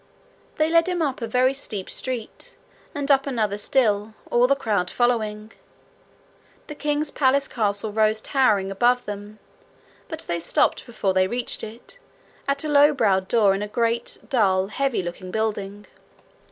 They 0.55 0.67
led 0.67 0.89
him 0.89 0.99
up 1.03 1.21
a 1.21 1.27
very 1.27 1.53
steep 1.53 1.87
street, 1.87 2.57
and 2.95 3.11
up 3.11 3.27
another 3.27 3.59
still, 3.59 4.15
all 4.31 4.47
the 4.47 4.55
crowd 4.55 4.89
following. 4.89 5.51
The 6.65 6.73
king's 6.73 7.11
palace 7.11 7.47
castle 7.47 7.91
rose 7.91 8.19
towering 8.19 8.71
above 8.71 9.05
them; 9.05 9.37
but 10.09 10.21
they 10.21 10.39
stopped 10.39 10.87
before 10.87 11.13
they 11.13 11.27
reached 11.27 11.63
it, 11.63 11.99
at 12.47 12.63
a 12.63 12.67
low 12.67 12.93
browed 12.95 13.27
door 13.27 13.53
in 13.53 13.61
a 13.61 13.67
great, 13.67 14.17
dull, 14.27 14.69
heavy 14.69 15.03
looking 15.03 15.29
building. 15.29 15.85